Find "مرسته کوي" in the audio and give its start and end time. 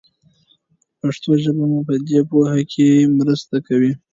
3.17-3.91